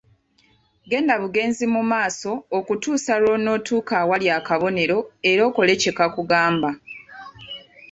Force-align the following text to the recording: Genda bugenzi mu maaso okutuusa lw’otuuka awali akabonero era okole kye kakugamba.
Genda 0.89 1.13
bugenzi 1.23 1.65
mu 1.73 1.81
maaso 1.91 2.31
okutuusa 2.57 3.13
lw’otuuka 3.21 3.93
awali 4.03 4.27
akabonero 4.37 4.97
era 5.31 5.41
okole 5.49 5.73
kye 5.81 5.91
kakugamba. 5.97 6.69